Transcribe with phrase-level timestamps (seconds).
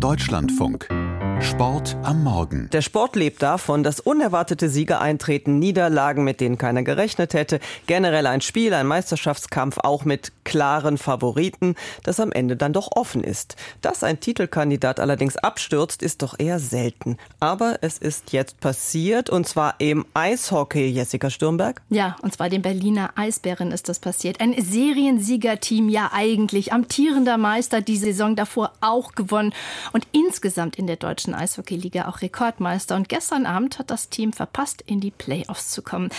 [0.00, 1.07] Deutschlandfunk.
[1.40, 2.68] Sport am Morgen.
[2.72, 8.26] Der Sport lebt davon, dass unerwartete Siege eintreten, Niederlagen, mit denen keiner gerechnet hätte, generell
[8.26, 13.54] ein Spiel, ein Meisterschaftskampf auch mit klaren Favoriten, das am Ende dann doch offen ist.
[13.82, 17.18] Dass ein Titelkandidat allerdings abstürzt, ist doch eher selten.
[17.38, 21.80] Aber es ist jetzt passiert und zwar im Eishockey, Jessica Stürmberg.
[21.88, 24.40] Ja, und zwar dem Berliner Eisbären ist das passiert.
[24.40, 29.52] Ein Seriensiegerteam, ja eigentlich amtierender Meister, die Saison davor auch gewonnen
[29.92, 32.96] und insgesamt in der deutschen deutschen Eishockeyliga auch Rekordmeister.
[32.96, 36.10] Und gestern Abend hat das Team verpasst, in die Playoffs zu kommen.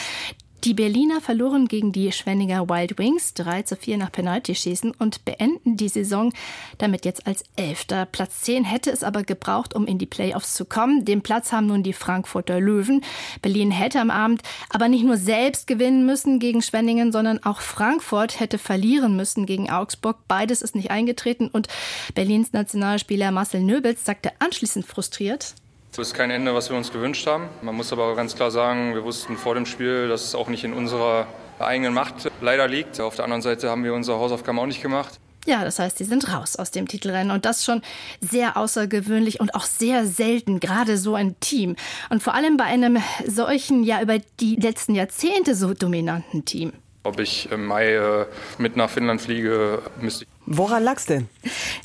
[0.66, 5.78] Die Berliner verloren gegen die Schwenninger Wild Wings 3 zu 4 nach Penaltyschießen und beenden
[5.78, 6.34] die Saison
[6.78, 8.06] damit jetzt als Elfter.
[8.06, 11.06] Platz 10 hätte es aber gebraucht, um in die Playoffs zu kommen.
[11.06, 13.06] Den Platz haben nun die Frankfurter Löwen.
[13.42, 18.42] Berlin hätte am Abend aber nicht nur selbst gewinnen müssen gegen Schwenningen, sondern auch Frankfurt
[18.42, 20.18] hätte verlieren müssen gegen Augsburg.
[20.28, 21.70] Beides ist nicht eingetreten und
[22.16, 25.56] Berlins Nationalspieler Marcel Nöbels sagte anschließend frustriert,
[26.00, 27.50] ist kein Ende, was wir uns gewünscht haben.
[27.62, 30.64] Man muss aber ganz klar sagen, wir wussten vor dem Spiel, dass es auch nicht
[30.64, 31.28] in unserer
[31.60, 33.00] eigenen Macht leider liegt.
[33.00, 35.20] Auf der anderen Seite haben wir unsere Hausaufgaben auch nicht gemacht.
[35.46, 37.82] Ja, das heißt, sie sind raus aus dem Titelrennen und das schon
[38.22, 41.76] sehr außergewöhnlich und auch sehr selten, gerade so ein Team.
[42.10, 46.74] Und vor allem bei einem solchen, ja über die letzten Jahrzehnte so dominanten Team.
[47.04, 48.26] Ob ich im Mai äh,
[48.58, 51.30] mit nach Finnland fliege, müsste ich Woran lag's denn?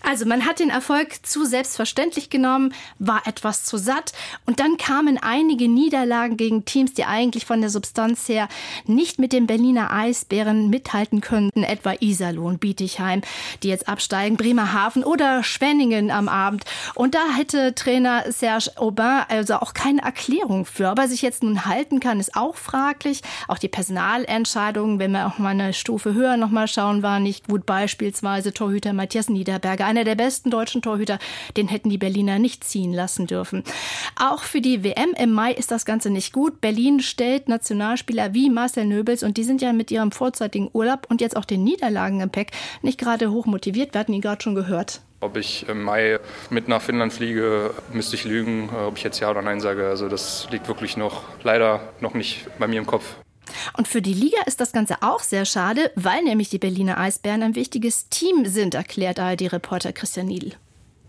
[0.06, 4.12] Also man hat den Erfolg zu selbstverständlich genommen, war etwas zu satt
[4.46, 8.48] und dann kamen einige Niederlagen gegen Teams, die eigentlich von der Substanz her
[8.86, 13.22] nicht mit den Berliner Eisbären mithalten könnten, etwa Iserlohn, Bietigheim,
[13.62, 16.64] die jetzt absteigen, Bremerhaven oder Schwenningen am Abend.
[16.94, 20.90] Und da hätte Trainer Serge Aubin also auch keine Erklärung für.
[20.90, 23.22] Ob er sich jetzt nun halten kann, ist auch fraglich.
[23.48, 27.66] Auch die Personalentscheidungen, wenn wir auch mal eine Stufe höher nochmal schauen, war nicht gut.
[27.66, 31.18] Beispielsweise Torhüter Matthias Niederberger, einer der besten deutschen Torhüter,
[31.56, 33.62] den hätten die Berliner nicht ziehen lassen dürfen.
[34.18, 36.60] Auch für die WM im Mai ist das Ganze nicht gut.
[36.60, 41.20] Berlin stellt Nationalspieler wie Marcel Nöbels und die sind ja mit ihrem vorzeitigen Urlaub und
[41.20, 42.48] jetzt auch den Niederlagen im Pack
[42.82, 43.94] nicht gerade hoch motiviert.
[43.94, 45.00] Wir hatten ihn gerade schon gehört.
[45.20, 46.18] Ob ich im Mai
[46.50, 49.88] mit nach Finnland fliege, müsste ich lügen, ob ich jetzt Ja oder Nein sage.
[49.88, 53.16] Also das liegt wirklich noch leider noch nicht bei mir im Kopf.
[53.76, 57.42] Und für die Liga ist das Ganze auch sehr schade, weil nämlich die Berliner Eisbären
[57.42, 60.52] ein wichtiges Team sind, erklärt ARD-Reporter Christian Niedl.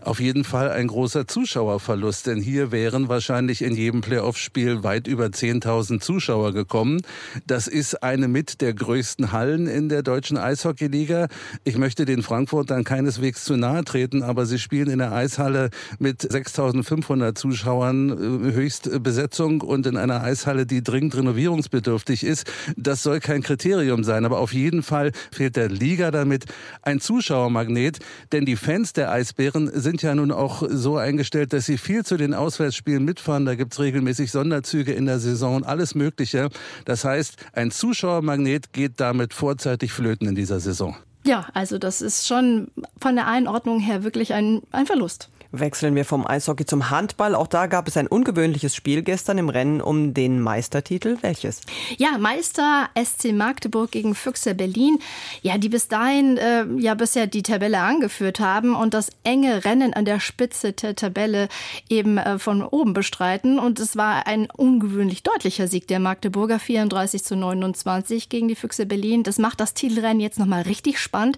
[0.06, 5.26] Auf jeden Fall ein großer Zuschauerverlust, denn hier wären wahrscheinlich in jedem Playoff-Spiel weit über
[5.26, 7.02] 10.000 Zuschauer gekommen.
[7.48, 11.28] Das ist eine mit der größten Hallen in der deutschen Eishockeyliga.
[11.64, 16.22] Ich möchte den Frankfurtern keineswegs zu nahe treten, aber sie spielen in der Eishalle mit
[16.22, 22.46] 6.500 Zuschauern äh, Höchstbesetzung und in einer Eishalle, die dringend renovierungsbedürftig ist.
[22.78, 26.46] Das soll kein Kriterium sein, aber auf jeden Fall fehlt der Liga damit
[26.84, 27.98] ein Zuschauermagnet,
[28.32, 32.04] denn die Fans der Eisbären sind sind ja nun auch so eingestellt, dass sie viel
[32.04, 33.46] zu den Auswärtsspielen mitfahren.
[33.46, 36.50] Da gibt es regelmäßig Sonderzüge in der Saison, alles Mögliche.
[36.84, 40.98] Das heißt, ein Zuschauermagnet geht damit vorzeitig flöten in dieser Saison.
[41.26, 45.30] Ja, also das ist schon von der Einordnung her wirklich ein, ein Verlust.
[45.60, 47.36] Wechseln wir vom Eishockey zum Handball.
[47.36, 51.18] Auch da gab es ein ungewöhnliches Spiel gestern im Rennen um den Meistertitel.
[51.22, 51.62] Welches?
[51.98, 55.00] Ja, Meister SC Magdeburg gegen Füchse Berlin.
[55.42, 59.94] Ja, die bis dahin äh, ja bisher die Tabelle angeführt haben und das enge Rennen
[59.94, 61.50] an der Spitze der Tabelle
[61.90, 63.60] eben äh, von oben bestreiten.
[63.60, 68.86] Und es war ein ungewöhnlich deutlicher Sieg der Magdeburger 34 zu 29 gegen die Füchse
[68.86, 69.24] Berlin.
[69.24, 71.38] Das macht das Titelrennen jetzt nochmal richtig spannend.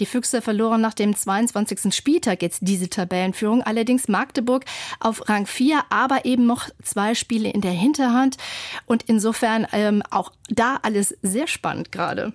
[0.00, 1.94] Die Füchse verloren nach dem 22.
[1.94, 3.57] Spieltag jetzt diese Tabellenführung.
[3.58, 3.62] Führung.
[3.62, 4.64] Allerdings Magdeburg
[5.00, 8.36] auf Rang 4, aber eben noch zwei Spiele in der Hinterhand.
[8.86, 12.32] Und insofern ähm, auch da alles sehr spannend gerade.